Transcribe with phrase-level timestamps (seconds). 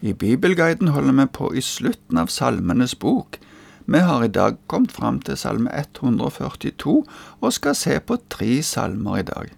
[0.00, 3.36] I Bibelguiden holder vi på i slutten av Salmenes bok.
[3.84, 6.94] Vi har i dag kommet fram til salme 142
[7.40, 9.50] og skal se på tre salmer i dag.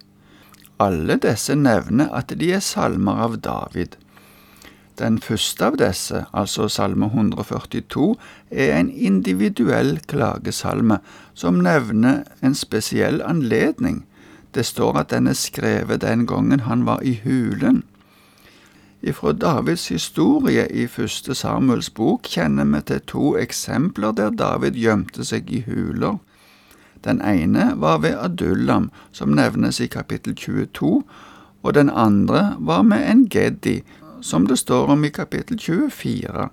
[0.83, 3.95] Alle disse nevner at de er salmer av David.
[4.99, 8.09] Den første av disse, altså salme 142,
[8.51, 10.99] er en individuell klagesalme
[11.33, 14.03] som nevner en spesiell anledning.
[14.51, 17.85] Det står at den er skrevet den gangen han var i hulen.
[19.03, 25.25] Ifra Davids historie i første Samuels bok kjenner vi til to eksempler der David gjemte
[25.27, 26.21] seg i huler.
[27.03, 31.03] Den ene var ved Adullam, som nevnes i kapittel 22,
[31.63, 33.81] og den andre var med en Geddi,
[34.21, 36.47] som det står om i kapittel 24.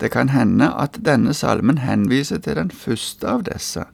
[0.00, 3.86] Det kan hende at denne salmen henviser til den første av disse.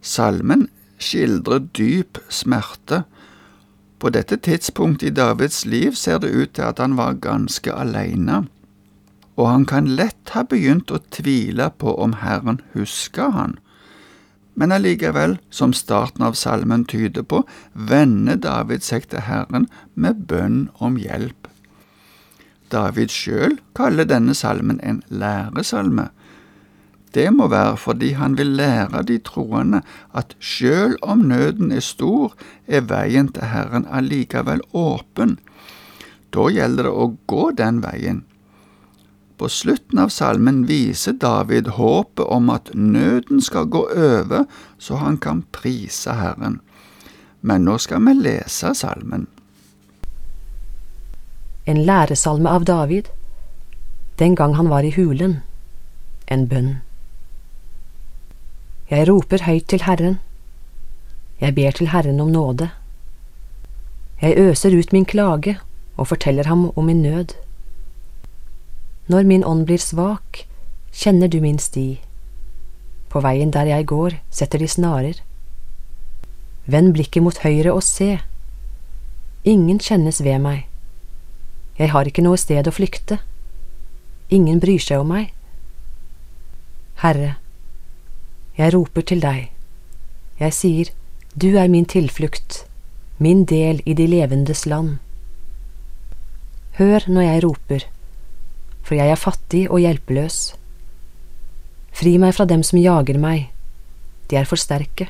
[0.00, 3.04] Salmen skildrer dyp smerte,
[4.00, 8.46] på dette tidspunktet i Davids liv ser det ut til at han var ganske alene,
[9.36, 13.58] og han kan lett ha begynt å tvile på om Herren husker han.
[14.58, 20.66] Men allikevel, som starten av salmen tyder på, vender David seg til Herren med bønn
[20.80, 21.48] om hjelp.
[22.70, 26.10] David sjøl kaller denne salmen en læresalme,
[27.14, 29.82] det må være fordi han vil lære de troende
[30.14, 32.34] at sjøl om nøden er stor,
[32.66, 35.38] er veien til Herren allikevel åpen.
[36.30, 38.24] Da gjelder det å gå den veien.
[39.40, 44.44] På slutten av salmen viser David håpet om at nøden skal gå over,
[44.78, 46.60] så han kan prise Herren.
[47.40, 49.26] Men nå skal vi lese salmen.
[51.64, 53.08] En læresalme av David,
[54.18, 55.40] den gang han var i hulen,
[56.28, 56.70] en bønn.
[58.90, 60.18] Jeg roper høyt til Herren.
[61.40, 62.70] Jeg ber til Herren om nåde.
[64.22, 65.58] Jeg øser ut min klage
[65.96, 67.36] og forteller ham om min nød.
[69.06, 70.42] Når min ånd blir svak,
[70.92, 72.00] kjenner du min sti.
[73.08, 75.22] På veien der jeg går, setter de snarer.
[76.66, 78.18] Vend blikket mot høyre og se.
[79.44, 80.66] Ingen kjennes ved meg.
[81.78, 83.20] Jeg har ikke noe sted å flykte.
[84.30, 85.30] Ingen bryr seg om meg.
[87.00, 87.36] Herre,
[88.60, 89.48] jeg roper til deg.
[90.40, 90.90] Jeg sier,
[91.32, 92.64] Du er min tilflukt,
[93.18, 94.98] min del i de levendes land.
[96.76, 97.86] Hør når jeg roper,
[98.82, 100.38] for jeg er fattig og hjelpeløs.
[101.94, 103.48] Fri meg fra dem som jager meg,
[104.28, 105.06] de er for sterke.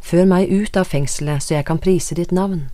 [0.00, 2.70] Før meg ut av fengselet så jeg kan prise ditt navn.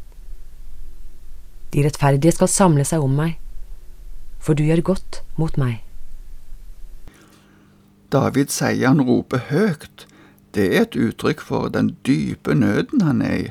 [1.75, 3.37] De rettferdige skal samle seg om meg,
[4.39, 5.83] for du gjør godt mot meg.
[8.11, 10.07] David sier han roper høyt.
[10.55, 13.49] Det er et uttrykk for den dype nøden han er i.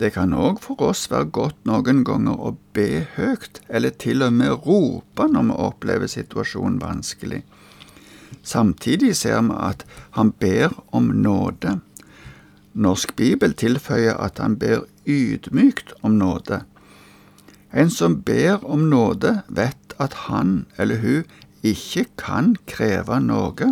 [0.00, 4.32] Det kan òg for oss være godt noen ganger å be høyt, eller til og
[4.36, 7.42] med rope når vi opplever situasjonen vanskelig.
[8.42, 9.84] Samtidig ser vi at
[10.16, 11.78] han ber om nåde.
[12.72, 16.62] Norsk bibel tilføyer at han ber ydmykt om nåde.
[17.72, 21.24] En som ber om nåde, vet at han eller hun
[21.66, 23.70] ikke kan kreve noe.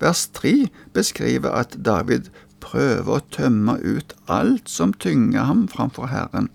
[0.00, 2.30] Vers 3 beskriver at David
[2.60, 6.50] prøver å tømme ut alt som tynger ham framfor Herren.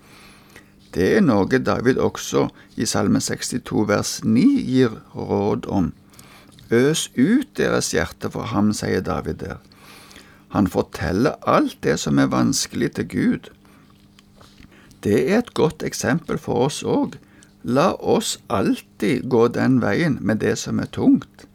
[0.92, 5.92] Det er noe David også i Salme 62 vers 9 gir råd om.
[6.72, 9.60] Øs ut deres hjerte for ham, sier David der.
[10.52, 13.52] Han forteller alt det som er vanskelig til Gud.
[15.04, 17.16] Det er et godt eksempel for oss òg.
[17.64, 21.46] La oss alltid gå den veien med det som er tungt.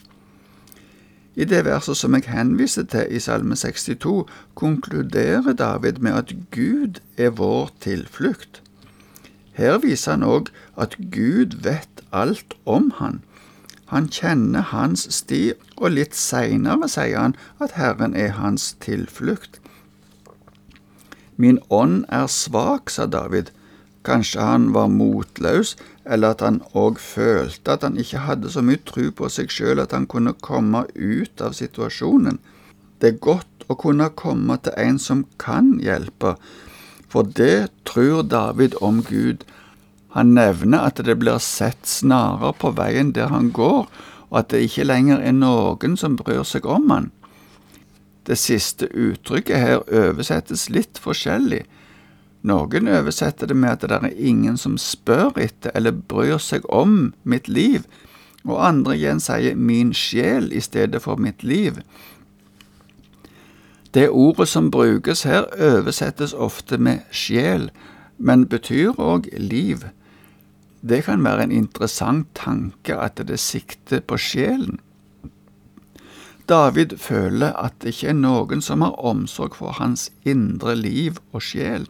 [1.37, 4.25] I det verset som jeg henviser til i Salme 62,
[4.55, 8.63] konkluderer David med at Gud er vår tilflukt.
[9.53, 10.49] Her viser han òg
[10.81, 13.21] at Gud vet alt om han.
[13.93, 19.61] Han kjenner hans sti, og litt seinere sier han at Herren er hans tilflukt.
[21.37, 23.53] Min ånd er svak, sa David.
[24.07, 25.75] Kanskje han var motløs
[26.07, 29.83] eller at han òg følte at han ikke hadde så mye tro på seg sjøl
[29.83, 32.39] at han kunne komme ut av situasjonen.
[33.03, 36.37] Det er godt å kunne komme til en som kan hjelpe,
[37.11, 39.43] for det tror David om Gud.
[40.15, 43.91] Han nevner at det blir sett snarer på veien der han går,
[44.31, 47.11] og at det ikke lenger er noen som bryr seg om han.
[48.27, 51.65] Det siste uttrykket her oversettes litt forskjellig.
[52.47, 57.13] Noen oversetter det med at det er ingen som spør etter eller bryr seg om
[57.25, 57.89] mitt liv,
[58.47, 61.81] og andre igjen sier min sjel i stedet for mitt liv.
[63.91, 67.71] Det ordet som brukes her, oversettes ofte med sjel,
[68.19, 69.89] men betyr òg liv.
[70.87, 74.79] Det kan være en interessant tanke at det sikter på sjelen.
[76.47, 81.43] David føler at det ikke er noen som har omsorg for hans indre liv og
[81.43, 81.89] sjel.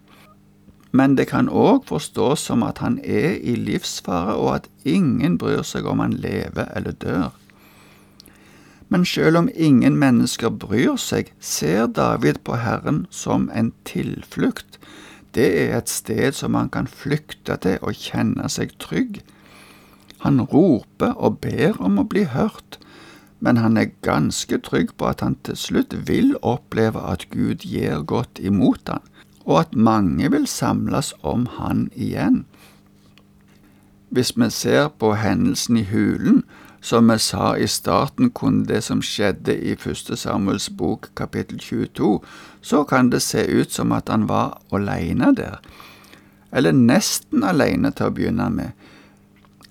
[0.97, 5.65] Men det kan òg forstås som at han er i livsfare, og at ingen bryr
[5.67, 7.35] seg om han lever eller dør.
[8.89, 14.79] Men selv om ingen mennesker bryr seg, ser David på Herren som en tilflukt.
[15.35, 19.21] Det er et sted som han kan flykte til og kjenne seg trygg.
[20.23, 22.79] Han roper og ber om å bli hørt,
[23.41, 28.01] men han er ganske trygg på at han til slutt vil oppleve at Gud gir
[28.07, 29.05] godt imot han,
[29.47, 32.45] og at mange vil samles om han igjen.
[34.11, 36.43] Hvis vi ser på hendelsen i hulen,
[36.81, 42.21] som vi sa i starten kunne det som skjedde i første Samuels bok kapittel 22,
[42.63, 45.63] så kan det se ut som at han var alene der,
[46.53, 48.93] eller nesten alene til å begynne med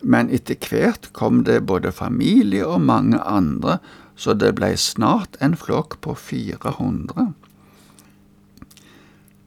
[0.06, 3.80] men etter hvert kom det både familie og mange andre,
[4.16, 7.32] så det blei snart en flokk på 400.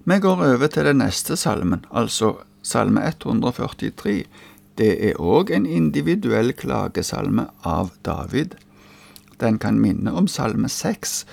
[0.08, 4.22] Vi går over til den neste salmen, altså salme 143.
[4.78, 8.55] Det er òg en individuell klagesalme av David.
[9.40, 11.26] Den kan minne om salme 6.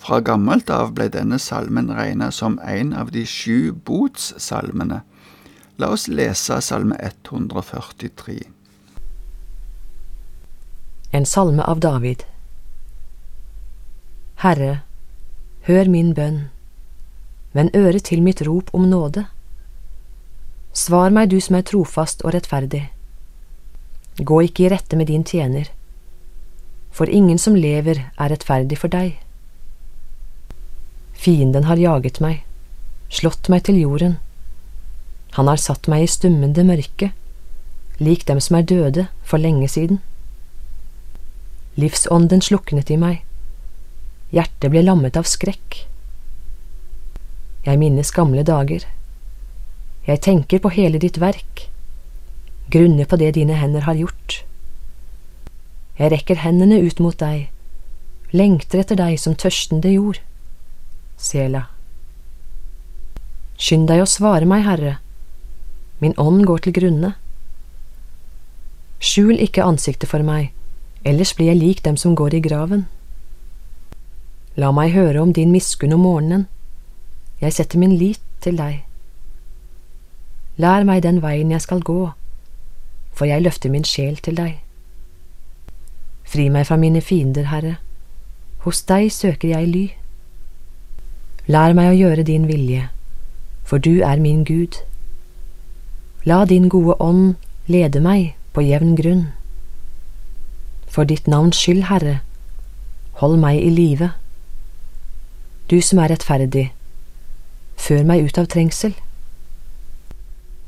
[0.00, 5.02] Fra gammelt av ble denne salmen regnet som en av de sju botssalmene.
[5.76, 8.38] La oss lese Salme 143.
[11.12, 12.24] En salme av David.
[14.40, 14.80] Herre,
[15.68, 16.40] hør min bønn,
[17.52, 19.26] vend øret til mitt rop om nåde.
[20.72, 22.84] Svar meg, du som er trofast og rettferdig.
[24.20, 25.70] Gå ikke i rette med din tjener,
[26.90, 29.16] for ingen som lever er rettferdig for deg.
[31.14, 32.44] Fienden har jaget meg,
[33.10, 34.18] slått meg til jorden
[35.30, 37.12] han har satt meg i stummende mørke,
[38.02, 40.00] lik dem som er døde for lenge siden.
[41.78, 43.20] Livsånden sluknet i meg,
[44.34, 45.84] hjertet ble lammet av skrekk.
[47.66, 48.86] Jeg minnes gamle dager,
[50.06, 51.66] jeg tenker på hele ditt verk,
[52.72, 54.40] grunner på det dine hender har gjort.
[55.98, 57.50] Jeg rekker hendene ut mot deg,
[58.32, 60.22] lengter etter deg som tørstende jord.
[61.20, 61.66] Sela.
[63.60, 64.96] Skynd deg å svare meg, Herre
[66.00, 67.12] min ånd går til grunne.
[69.00, 70.50] Skjul ikke ansiktet for meg,
[71.04, 72.86] ellers blir jeg lik dem som går i graven.
[74.56, 76.46] La meg høre om din miskunn om morgenen,
[77.40, 78.82] jeg setter min lit til deg.
[80.60, 82.10] Lær meg den veien jeg skal gå,
[83.16, 84.58] for jeg løfter min sjel til deg.
[86.28, 87.78] Fri meg fra mine fiender, Herre,
[88.64, 89.84] hos deg søker jeg ly.
[91.48, 92.88] Lær meg å gjøre din vilje,
[93.64, 94.76] for du er min Gud.
[96.28, 99.24] La din gode ånd lede meg på jevn grunn.
[100.90, 102.20] For ditt navns skyld, Herre,
[103.22, 104.10] hold meg i live.
[105.70, 106.68] Du som er rettferdig,
[107.90, 108.92] før meg ut av trengsel.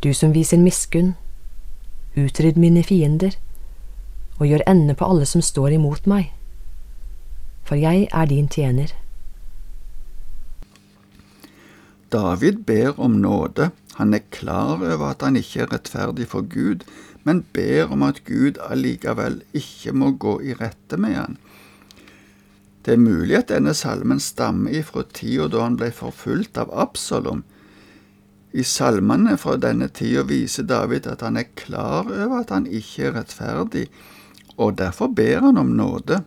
[0.03, 1.13] Du som viser miskunn,
[2.19, 3.37] utrydd mine fiender,
[4.41, 6.33] og gjør ende på alle som står imot meg.
[7.63, 8.91] For jeg er din tjener.
[12.11, 13.71] David ber om nåde
[14.01, 16.83] han er klar over at han ikke er rettferdig for Gud,
[17.23, 21.38] men ber om at Gud allikevel ikke må gå i rette med han.
[22.83, 27.45] Det er mulig at denne salmen stammer ifra tida da han ble forfulgt av Absalom.
[28.53, 33.09] I salmene fra denne tida viser David at han er klar over at han ikke
[33.09, 33.87] er rettferdig,
[34.59, 36.21] og derfor ber han om nåde.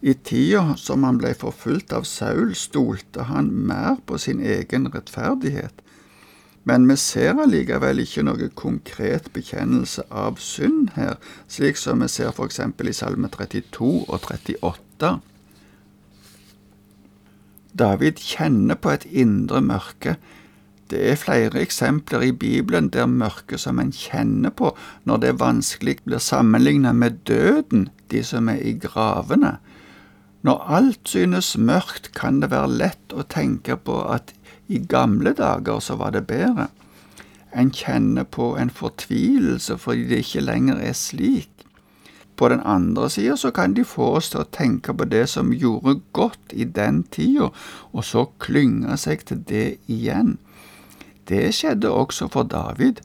[0.00, 5.82] I tida som han ble forfulgt av Saul, stolte han mer på sin egen rettferdighet
[6.66, 11.14] men vi ser allikevel ikke noe konkret bekjennelse av synd her,
[11.46, 12.58] slik som vi ser f.eks.
[12.58, 15.12] i Salme 32 og 38.
[17.76, 20.16] David kjenner på et indre mørke.
[20.90, 24.70] Det er flere eksempler i Bibelen der mørket som en kjenner på
[25.04, 29.56] når det er vanskelig, blir sammenlignet med døden, de som er i gravene.
[30.46, 34.30] Når alt synes mørkt, kan det være lett å tenke på at
[34.68, 36.68] i gamle dager så var det bedre.
[37.56, 41.55] En kjenner på en fortvilelse fordi det ikke lenger er slik.
[42.36, 45.54] På den andre sida så kan de få oss til å tenke på det som
[45.56, 47.48] gjorde godt i den tida,
[47.92, 50.36] og så klynge seg til det igjen.
[51.28, 53.00] Det skjedde også for David.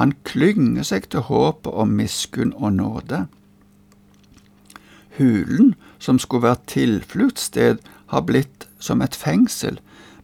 [0.00, 3.26] Han klynger seg til håpet om miskunn og nåde.
[5.18, 9.78] Hulen, som skulle være tilfluktssted, har blitt som et fengsel,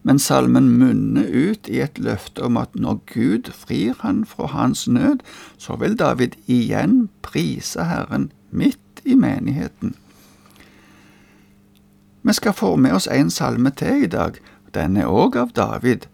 [0.07, 4.85] men salmen munner ut i et løfte om at når Gud frir han fra hans
[4.87, 5.19] nød,
[5.59, 9.97] så vil David igjen prise Herren midt i menigheten.
[12.23, 14.39] Vi skal få med oss en salme til i dag.
[14.71, 16.07] Den er òg av David.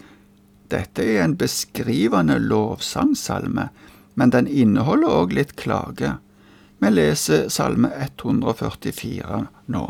[0.73, 3.69] Dette er en beskrivende lovsangsalme,
[4.17, 6.15] men den inneholder òg litt klage.
[6.81, 9.85] Vi leser Salme 144 nå.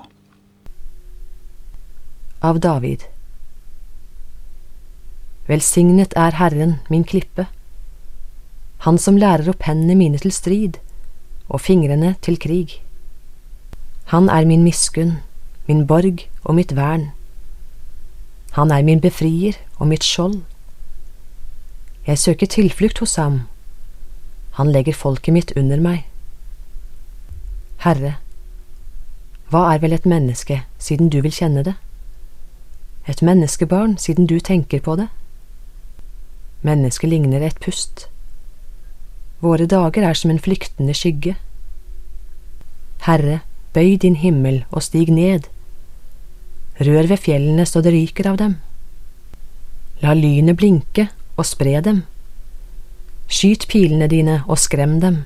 [2.43, 3.12] Av David.
[5.48, 7.48] Velsignet er Herren, min klippe,
[8.84, 10.80] Han som lærer opp hendene mine til strid
[11.48, 12.82] og fingrene til krig.
[14.12, 15.22] Han er min miskunn,
[15.68, 17.12] min borg og mitt vern.
[18.52, 20.42] Han er min befrier og mitt skjold.
[22.08, 23.42] Jeg søker tilflukt hos ham.
[24.60, 26.04] Han legger folket mitt under meg.
[27.88, 28.18] Herre,
[29.50, 31.76] hva er vel et menneske siden du vil kjenne det?
[33.08, 35.08] Et menneskebarn siden du tenker på det?
[36.63, 38.08] Mennesket ligner et pust.
[39.43, 41.36] Våre dager er som en flyktende skygge.
[43.03, 43.41] Herre,
[43.75, 45.50] bøy din himmel og stig ned.
[46.79, 48.55] Rør ved fjellene så det ryker av dem.
[50.00, 52.03] La lynet blinke og spre dem.
[53.27, 55.24] Skyt pilene dine og skrem dem.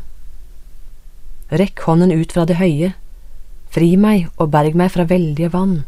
[1.53, 2.91] Rekk hånden ut fra det høye,
[3.72, 5.84] fri meg og berg meg fra veldige vann,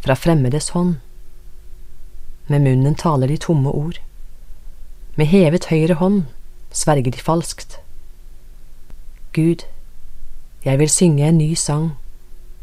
[0.00, 1.00] fra fremmedes hånd.
[2.48, 3.98] Med munnen taler de tomme ord.
[5.18, 6.28] Med hevet høyre hånd
[6.70, 7.80] sverger de falskt.
[9.34, 9.64] Gud,
[10.62, 11.88] jeg vil synge en ny sang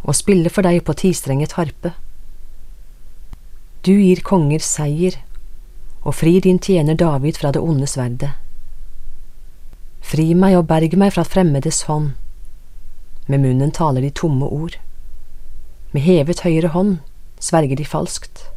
[0.06, 1.92] og spille for deg på tistrenget harpe.
[3.84, 5.20] Du gir konger seier
[6.06, 8.32] og frir din tjener David fra det onde sverdet.
[10.00, 12.14] Fri meg og berg meg fra fremmedes hånd.
[13.28, 14.80] Med munnen taler de tomme ord.
[15.92, 17.00] Med hevet høyre hånd
[17.36, 18.48] sverger de falskt.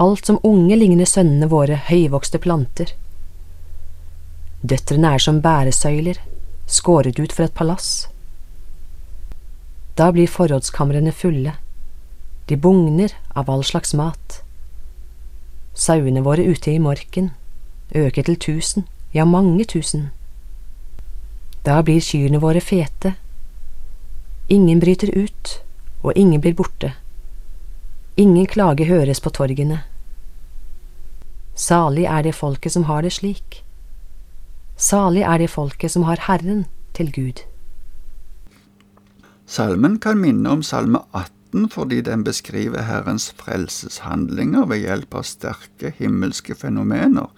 [0.00, 2.94] Alt som unge ligner sønnene våre høyvokste planter.
[4.64, 6.16] Døtrene er som bæresøyler,
[6.64, 8.06] skåret ut for et palass.
[10.00, 11.52] Da blir forrådskamrene fulle,
[12.48, 14.38] de bugner av all slags mat.
[15.76, 17.28] Sauene våre ute i morken
[17.92, 20.08] øker til tusen, ja, mange tusen.
[21.68, 23.18] Da blir kyrne våre fete.
[24.48, 25.60] Ingen bryter ut,
[26.02, 26.94] og ingen blir borte.
[28.16, 29.82] Ingen klage høres på torgene.
[31.60, 33.58] Salig er det folket som har det slik.
[34.80, 36.64] Salig er det folket som har Herren
[36.96, 37.42] til Gud.
[39.44, 45.90] Salmen kan minne om Salme 18 fordi den beskriver Herrens frelseshandlinger ved hjelp av sterke
[45.98, 47.28] himmelske fenomener.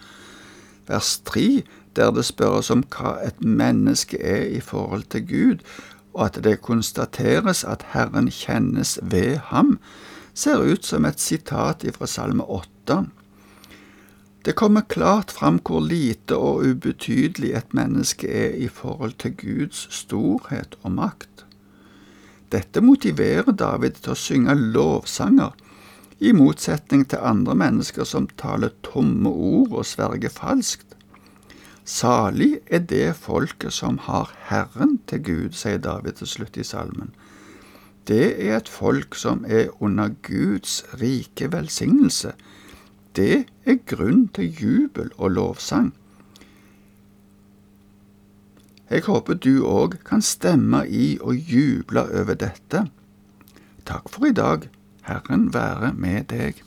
[0.86, 1.64] Vers 3,
[1.96, 5.64] der det spørres om hva et menneske er i forhold til Gud,
[6.14, 9.80] og at det konstateres at Herren kjennes ved ham,
[10.34, 13.00] ser ut som et sitat ifra Salme 8.
[14.42, 19.87] Det kommer klart fram hvor lite og ubetydelig et menneske er i forhold til Guds
[19.94, 21.44] storhet og makt.
[22.52, 25.54] Dette motiverer David til å synge lovsanger,
[26.22, 30.92] i motsetning til andre mennesker som taler tomme ord og sverger falskt.
[31.84, 37.11] Salig er det folket som har Herren til Gud, sier David til slutt i salmen.
[38.06, 42.34] Det er et folk som er under Guds rike velsignelse,
[43.16, 45.92] det er grunn til jubel og lovsang.
[48.92, 52.87] Jeg håper du òg kan stemme i og juble over dette.
[53.88, 54.69] Takk for i dag.
[55.09, 56.61] Herren være med deg.